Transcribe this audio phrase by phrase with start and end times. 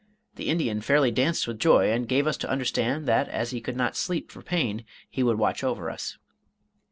[0.33, 3.77] The Indian fairly danced with joy, and gave us to understand that as he could
[3.77, 6.17] not sleep for pain, he would watch over us.